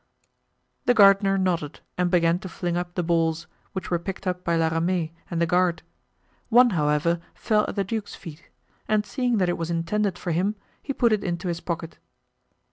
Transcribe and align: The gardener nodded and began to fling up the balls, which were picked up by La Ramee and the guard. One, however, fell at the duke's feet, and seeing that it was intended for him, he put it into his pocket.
The 0.87 0.95
gardener 0.95 1.37
nodded 1.37 1.79
and 1.95 2.09
began 2.09 2.39
to 2.39 2.49
fling 2.49 2.75
up 2.75 2.95
the 2.95 3.03
balls, 3.03 3.45
which 3.73 3.91
were 3.91 3.99
picked 3.99 4.25
up 4.25 4.43
by 4.43 4.55
La 4.55 4.69
Ramee 4.69 5.13
and 5.29 5.39
the 5.39 5.45
guard. 5.45 5.83
One, 6.49 6.71
however, 6.71 7.19
fell 7.35 7.65
at 7.67 7.75
the 7.75 7.83
duke's 7.83 8.15
feet, 8.15 8.49
and 8.87 9.05
seeing 9.05 9.37
that 9.37 9.47
it 9.47 9.59
was 9.59 9.69
intended 9.69 10.17
for 10.17 10.31
him, 10.31 10.55
he 10.81 10.91
put 10.91 11.13
it 11.13 11.23
into 11.23 11.49
his 11.49 11.61
pocket. 11.61 11.99